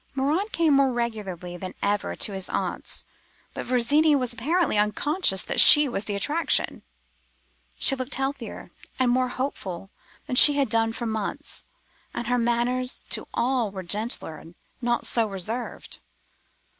Morin 0.15 0.47
came 0.51 0.73
more 0.73 0.91
regularly 0.91 1.57
than 1.57 1.75
ever 1.83 2.15
to 2.15 2.31
his 2.33 2.49
aunt's; 2.49 3.05
but 3.53 3.67
Virginie 3.67 4.15
was 4.15 4.33
apparently 4.33 4.75
unconscious 4.75 5.43
that 5.43 5.59
she 5.61 5.87
was 5.87 6.05
the 6.05 6.15
attraction. 6.15 6.81
She 7.77 7.95
looked 7.95 8.15
healthier 8.15 8.71
and 8.97 9.11
more 9.11 9.27
hopeful 9.27 9.91
than 10.25 10.37
she 10.37 10.53
had 10.53 10.69
done 10.69 10.91
for 10.91 11.05
months, 11.05 11.65
and 12.15 12.25
her 12.25 12.39
manners 12.39 13.05
to 13.11 13.27
all 13.31 13.69
were 13.69 13.83
gentler 13.83 14.37
and 14.39 14.55
not 14.81 15.05
so 15.05 15.29
reserved. 15.29 15.99